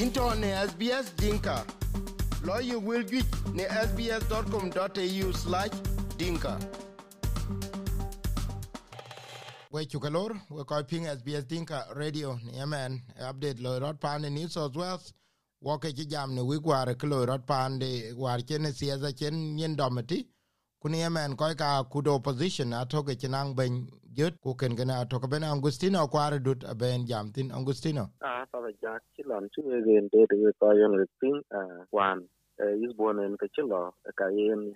[0.00, 1.64] into ne SBS Dinka.
[2.44, 5.70] Lawyer will get ne sbs.com.au slash
[6.18, 6.58] dinka.
[9.70, 12.38] We chukalor we ko ping SBS Dinka radio.
[12.44, 15.12] Ne yaman update lo rot pan New South Wales
[15.60, 19.12] wo ke ci jam ne wi gwar ke lo rot pan de war chen siasa
[19.16, 20.26] chen nyen domati
[20.84, 25.30] kuni yemen koy ka kudo opposition ato ke chinang ben jut ku ken gena atoke
[25.30, 27.48] ben Angustino kware dut ben jam tin.
[27.50, 31.40] Angustino a pa ja chilon chu e gen de de ko yon ping
[31.92, 32.20] wan
[32.60, 34.74] e, is born in ke chilo e ka yen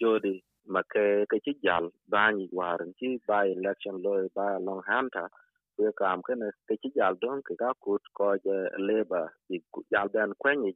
[0.00, 5.28] jodi make ke chi jal bani waren chi ba election lo ba long hanta
[5.76, 8.56] ku kam ke ne ke chi jal don ke ka kut ko je
[8.88, 9.60] labor di
[9.92, 10.72] jal ben kwenye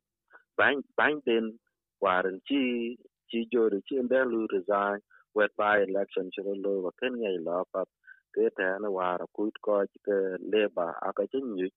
[0.59, 1.47] ban ban den
[2.05, 2.61] waren chi
[3.31, 4.99] chi jodi chi ben lu resign
[5.37, 7.83] wet by election chi lo wa ken ngai lo pa
[8.35, 9.75] ke ta na war kut ko
[10.07, 10.17] ke
[10.53, 11.69] labor aka chi nyu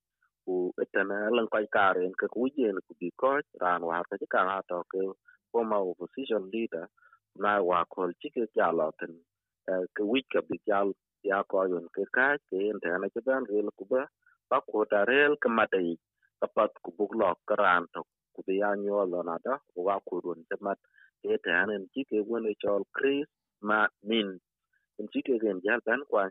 [0.46, 3.32] ku etana lan kai karen ke ku jen ku bi ko
[3.64, 5.02] ran war ka ka ha to ke
[5.52, 6.86] former opposition leader
[7.44, 9.14] na wa kol chi ke jalo ten
[9.96, 10.90] ke wi ke bi jal
[11.30, 14.04] ya ko yon ke ka ke enta na ke ban rel ku ba
[14.52, 15.92] ba ko ta rel ke madai
[16.42, 18.02] ka pat ku buk lo karan to
[18.36, 19.56] ku bi ya nyo lo na da
[19.88, 20.80] wa ku run te mat
[21.22, 23.28] ke ta nen chi ke won e chol chris
[23.70, 23.80] ma
[24.10, 24.30] min.
[25.00, 26.24] En chi ke gen jal ban kwa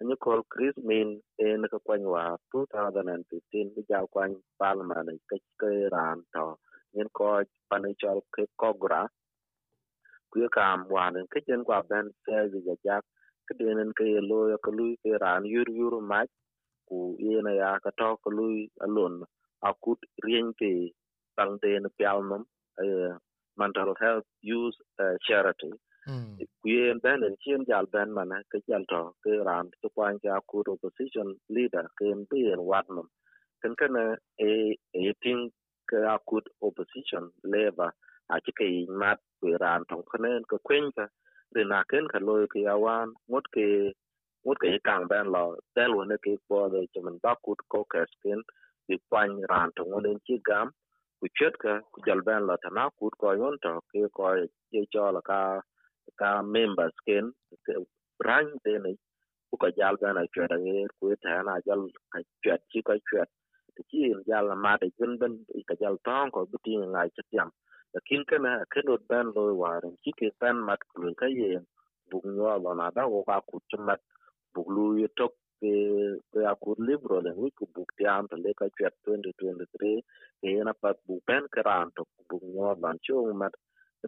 [0.00, 1.08] anyi kol chris min
[1.46, 6.46] en ka kwany wa 2015 bi jal kwany parliament ke ke ran to.
[6.94, 7.28] Nyen ko
[7.70, 9.02] panichol ke kogra.
[10.32, 13.04] Kuye kam wanen ke chen kwa ben se ji ja jak
[13.48, 16.20] ke denen ke lo ya cái lui ke ran yur yur ma
[16.88, 19.14] ku yena ya ka to cái lui alon
[19.68, 20.72] akut rien ke
[21.36, 22.42] tang den pial nom
[23.58, 25.72] mental health use uh, charity.
[26.64, 30.28] Kuyen ben en chen jal ben mana ke jal to ke ran ke kwan ke
[30.38, 33.08] akut opposition leader ke en bien wat nom.
[33.62, 33.96] Ken ken
[34.48, 35.50] e e ting
[35.90, 37.90] ke akut opposition lever
[38.30, 38.68] a ci ke
[39.00, 41.06] mat ku ran tong kenen ko kwen ka
[41.54, 43.66] de na ken ka loy ke awan ngot ke
[44.44, 45.44] ngot ke kang ben lo
[45.74, 48.40] tel wona ke po de chaman ba kut ko kes ken
[48.88, 50.68] di kwan ran tong wonen ci gam
[51.20, 54.24] ku chet ka ku jal ben lo ta na kut ko yon to ke ko
[54.74, 55.40] ye cho la ka
[56.20, 57.26] ka members ken
[58.28, 58.92] rang de ne
[59.50, 62.94] ku ka jal ben a chet ne ku ta na jal ka chet chi ka
[63.10, 63.28] chet
[63.90, 65.34] chi jal la ma de jun ben
[65.68, 67.38] ka jal tong ko bi ngai chet
[67.94, 71.50] lakin kana kenot ban lo waren chi ke ban mat ku ka ye
[72.10, 73.56] bu nyo la na da ko ka ku
[73.88, 74.00] mat
[74.54, 75.72] bu lu ye tok ke
[76.32, 76.54] ke a
[76.88, 80.02] libro le wi ku bug ti am le ka chat 2023
[80.42, 83.54] ke na pat bug ben kran to bug nyo ban chung mat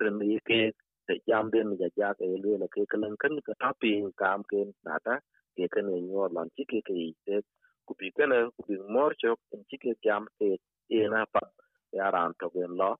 [0.02, 0.60] ren ni ke
[1.08, 4.40] te jam den ja ja ke le le ke kan kan ka ta pi kam
[4.50, 5.16] ke na ta
[5.56, 6.96] ke kan nyo ban chi ke ke
[7.26, 7.36] te
[7.86, 9.38] ku bi kana ku bi mor chok
[9.70, 10.50] chi ke jam ke
[10.98, 11.48] e na pat
[11.98, 12.92] ya ran to gen lo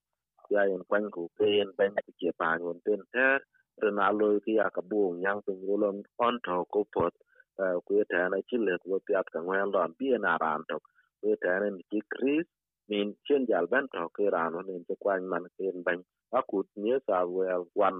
[0.55, 3.39] ya en kwan ku ke en ben ku che pa ngon ten ter
[3.83, 5.97] rena lo ki ya ka bu nyang pin ulon
[6.27, 7.15] on to ko pot
[7.87, 10.77] ku ta na chi le ku piat ka ngwan lon bi na ran to
[11.21, 12.47] ku ta na ni kris
[12.89, 16.01] min chen jal ben to ke ran on en kwan man ke en ben
[16.39, 17.97] akut ni sa wel wan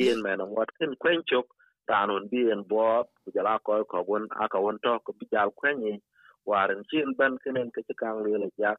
[0.00, 1.46] yen men wat ken kwen chok
[1.90, 2.86] ran on bi en bo
[3.22, 5.92] ku jala ko ko won aka won to ko bi jal kwen ni
[6.48, 8.72] waren chen ben kenen ke kang le ja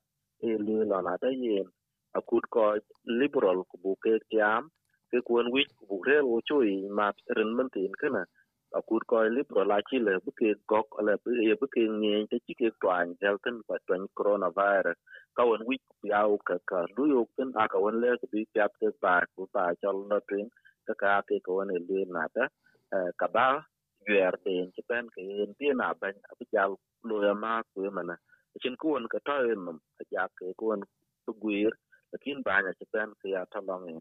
[0.47, 1.67] e le lon ata yen
[2.17, 2.63] akut ko
[3.19, 4.63] liberal ku bu ke tiam
[5.09, 8.21] ke kuon wich ku bu re wo chui ma ren man tin kana
[8.79, 12.13] akut ko liberal a chi le bu ke gok ale bu ye bu ke nge
[12.31, 14.97] te chi ke twan tel ten pa twan coronavirus.
[15.37, 18.27] Ka won wich ya o ka ka lu yo ten a ka won le ku
[18.33, 20.47] bi pyap ke ba ku ba chol no tin
[20.87, 22.45] ka ka ke ko ne le na ta
[23.21, 23.47] ka ba
[24.07, 25.21] yer den chi pen ke
[25.59, 26.71] ti na ban abu jal
[27.09, 28.15] lo ya ma ku mana
[28.61, 29.79] chin kuon ka to en num
[30.13, 30.81] ja ke kuon
[31.25, 31.71] tu guir
[32.13, 33.99] lakin banya ci ben ke ya talong en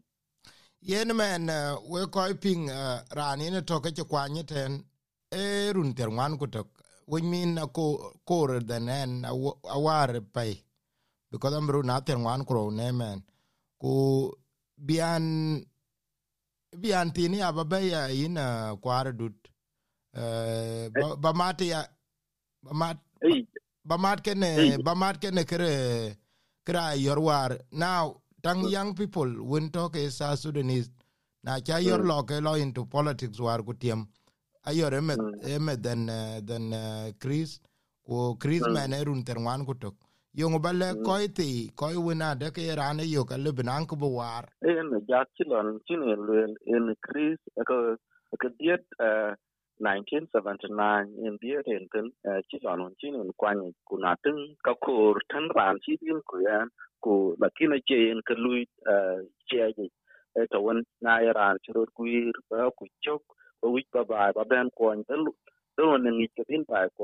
[0.81, 1.49] yen men
[1.89, 2.69] we koy ping
[3.15, 4.83] ran ine to ci kwanye ten
[5.31, 6.67] e run ter wan ku tok
[7.07, 10.61] we min ko kor den en awar pay
[11.31, 13.23] because am run ater wan kro ne men.
[13.81, 14.31] Ku
[14.77, 15.65] bian
[16.77, 18.35] bian tini ababa ya in
[18.81, 19.33] kwar dut.
[20.13, 21.83] Ba mate ya
[22.63, 22.97] ba mat
[23.83, 26.15] ba mat kene ba mat kene kre
[26.65, 27.57] kra yor war.
[27.71, 30.89] Now tang young people when talk is South Sudanese
[31.43, 34.07] na cha yor lo ke lo into politics war gutiem
[34.67, 35.19] ayor emet
[35.55, 36.05] emet then
[36.45, 36.65] then
[37.19, 37.59] Chris
[38.07, 39.95] ko Chris man erun terwan kutok
[40.33, 44.45] yong balle koy ti koy wina de ke rane yo ka le binan ko war.
[44.61, 47.95] En ja chilon chinen luen en Chris ko
[48.39, 48.85] ko diet
[49.81, 52.07] 1979 in die den kan
[52.49, 56.37] ci lon on ci en kwani kuna tin ka ko tan ran ci din ku
[56.47, 56.69] yan
[57.05, 58.61] ku lakina ce en ka lui
[59.49, 59.85] ce
[60.39, 63.23] e to won na iran chiro kuir ba ku chok
[63.63, 65.31] o wi ba ba ba ben ko en lu
[65.77, 67.03] do ne ngi ke din ba ko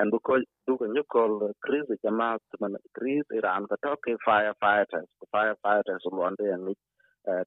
[0.00, 1.32] and because du ko nyukol
[1.64, 2.28] kris jama
[2.60, 6.74] man kriz iran ka to ke firefighters firefighters lo ande ngi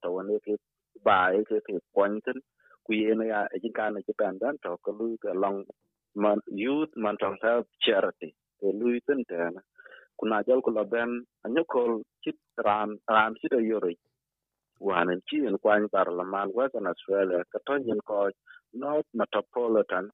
[0.03, 0.53] to won ke
[1.05, 2.25] ba e ke ke ko point
[2.85, 5.59] ku yen ya e ejin kana ke ben dan to ko lu ka long
[6.23, 8.31] man youth man to help charity
[8.65, 9.61] e lu tin tena
[10.19, 11.11] kuna jal ko ben
[11.45, 11.81] anyo ko
[12.23, 12.31] ci
[12.65, 13.95] ran ran ci e yori
[14.81, 18.29] wanen ci en kwan parliament, western australia katonyin to ko
[18.73, 20.09] north metropolitan.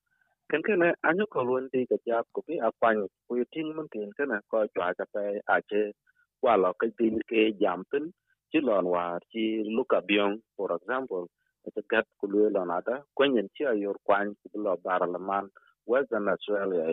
[0.51, 4.39] Ken kene, anyo ko di ka jap ko bi akwan ku tin mun tin kene
[4.51, 5.93] ko jwa ka pe a che
[6.41, 8.11] kwa lo ka tin ke jam tin.
[8.51, 11.27] Ci lon war ci luka biong for example,
[11.67, 15.49] ete gat ku lwe lon nada kwenyen ci ayor kwan ku lo barlaman
[15.87, 16.83] western australia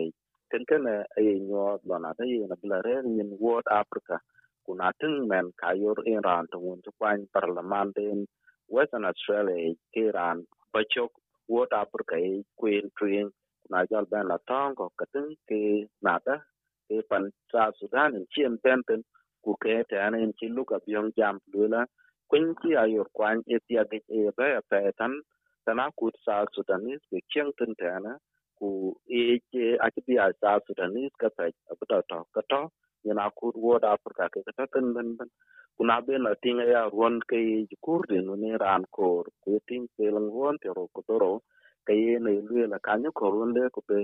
[0.53, 4.19] ai ken eh, eh, eh, nyo lo ta yi na bla re yin world africa.
[4.65, 8.27] Kuna tin men ka yor in ran to mun to kwan parliament in
[8.67, 10.37] western australia ke ran
[10.73, 11.11] bachok
[11.47, 13.27] wot africa e queen twin
[13.63, 15.61] kuna jal ben la tong ko katin ke
[16.05, 16.35] nata
[16.87, 19.01] ke pan sa sudan, in chien tenten
[19.43, 21.81] ku ke te an in chi luka byong jam lula
[22.29, 25.13] kwen ki ayor kwan e tia ge e ba ya pe tan
[25.65, 27.87] tana ku sa sudanis ke chiang tin te
[28.61, 28.69] ku
[29.09, 32.61] e ke a ti bi a sa sudanis ka pe abu ta to ka to
[33.07, 35.29] yana ku wo da afrika ke ka tan ben ben
[35.77, 37.39] kuna be na tinga ya ron ke
[37.85, 41.33] kur de no ne ran kor ku ting, ke lang ron te ro ko toro.
[41.87, 43.99] Ke ye ne lu la ka nyu ko ron le ko pe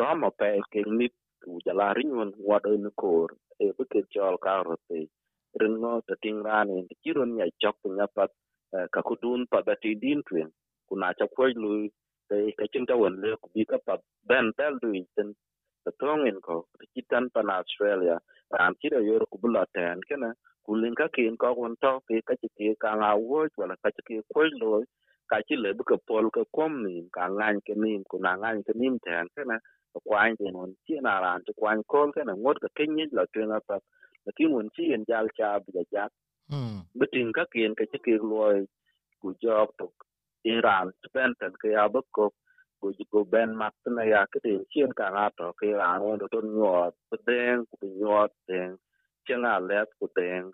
[0.00, 1.08] rama pe ke ni
[1.44, 3.30] ku jala rinyon wa do ni kor
[3.64, 5.00] e bu ke jol, ka, ro, pe.
[5.60, 8.30] Ringo ta ting rani ti chiron nya chok nya pat
[8.94, 10.50] ka kudun pa da ti, din twen
[10.88, 11.72] kuna cha kwai lu
[12.28, 13.94] te ka chin ta won le ku bi ka pa
[14.28, 15.28] ben bel du tin
[15.84, 16.54] ta tongen ko
[16.94, 18.16] ti tan pa na australia.
[18.58, 20.30] Ran ti da yor ku bula ten kana
[20.66, 23.90] kulin ka kin ko won to ke ka ti ke ka nga wo wala ka
[23.96, 24.84] ti ke kwai lu
[25.30, 28.62] ka chi le bu ka pol ka kom ni ka ngan ke nim kuna ngan
[28.66, 29.56] ke nim ten kana
[30.06, 33.24] kwany ti non chi na ran ti kwany kol kana ngot ka kin ni la
[33.32, 33.76] twen pa
[34.26, 36.04] lakin won chi en jal cha bi ja ja
[36.98, 38.58] bitin ka kien ka chi ke loy
[39.20, 39.86] ku jok to
[40.54, 40.92] iran.
[41.06, 42.24] Spen ten ke ya ba ko
[42.80, 46.18] ku ku ben mat na ya ke tin chien ka nga to ke Iran won
[46.20, 48.70] to nyot pe den ku nyo den
[49.26, 50.44] chen a let ku den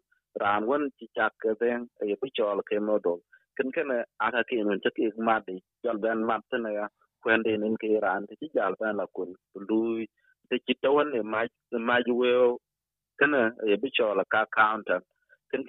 [0.43, 3.15] ran won chi chak ke den e bi chol ke mo do
[3.57, 3.91] ken ken
[4.25, 6.87] a ka ke nun chak ke ma de jal ben mat na ya
[7.23, 9.31] kwen de nin ke Iran ti jal ben la kun
[9.69, 10.07] lui
[10.51, 11.41] te chi to won ne ma
[11.89, 12.33] ma ju we
[13.21, 13.43] kana
[13.73, 15.01] e bi chol ka counter
[15.51, 15.63] ken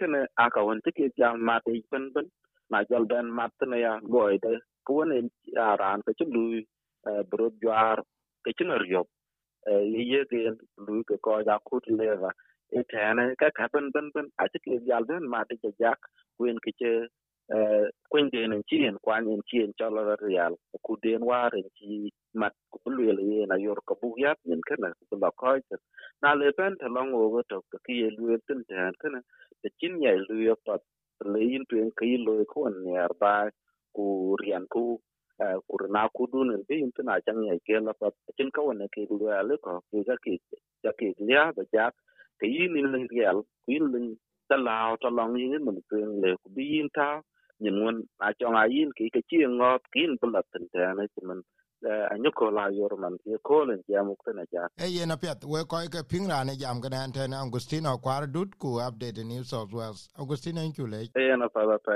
[0.43, 2.27] a ka won ti ke jam ma de ben ben
[2.73, 3.53] na jol ben mat
[3.85, 4.53] ya boy de
[4.87, 5.19] ko ne
[5.71, 6.61] aran ke chu lui
[7.31, 7.97] bro jwar
[8.45, 9.07] ke chu na ryop
[9.67, 9.73] e
[10.11, 10.39] ye ke
[10.87, 12.31] lui ke ko ja kut leva
[12.79, 15.99] e tane ka ka ben ben ben a tike jal ben ma te jak
[16.37, 16.91] kuen ke che
[18.11, 20.53] kuen de nen chien kwan en chien chola real.
[20.85, 22.11] Ku den war en chi
[22.41, 25.55] mat ku lu le na yor ka bu yat nen kana ku la ko
[26.23, 29.19] na le ben te long over to ke ye lu tin tan kana
[29.63, 30.75] de chin ye lu yo pa
[31.33, 33.33] le yin tuen ki lo ko ne ba
[33.95, 34.83] ku rian ku
[35.69, 38.07] ku na ku du ne be yin na chang ye ke la pa
[38.37, 39.17] chin ka ne ke lu
[39.49, 40.33] le ko ki ka ki
[40.85, 41.85] ya ki lia ba ja
[42.39, 43.99] ke yin ni le real ku yin le
[44.49, 47.07] ta lao ta long yin mun tuen le ku bi yin ta
[47.63, 51.05] nhìn ngun a chong a yin ki ka chi ngot kin bula tin ta ne
[51.29, 51.62] man a
[52.19, 54.03] nyoko la yor man ye ko len ja.
[54.03, 57.31] Mu kana ja e ye na pet we ko ke pingra ne jam kana ten
[57.33, 60.09] Agustino kwar dut ku update New South Wales.
[60.17, 61.95] Agustino in chule e na pa pa pa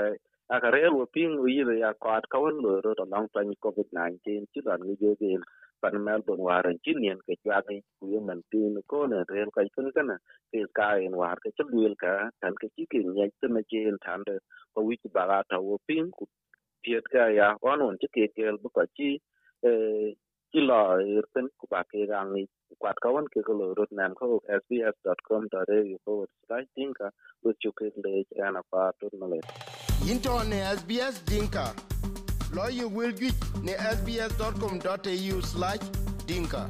[0.50, 3.52] a ka re wo ping wi le ya kwat ka won lo ro long pan
[3.64, 5.36] covid 19 chi dan ni je ge
[5.82, 9.44] pan melbourne waran chi nien ke ja ge ku ye man tin ko ne re
[9.56, 10.16] ka kun kana
[10.50, 13.60] ke ka en war ke chu wil ka tan ke chi ke nyai tin na
[13.70, 14.34] je tan de
[14.72, 16.24] ko wi ba ga ta wo ping ku
[16.82, 19.10] tiet ka ya on on chi ke ke bu ko chi
[19.62, 22.34] ci lo irten ku ke gang
[22.78, 27.10] kwat kawan ke ko rut nam ko sbs.com.au forward slash dinka
[27.42, 29.40] with you ke le ana pa to male
[30.10, 31.66] into ne sbs dinka
[32.54, 35.84] lo you will get ne sbs.com.au slash
[36.26, 36.62] dinka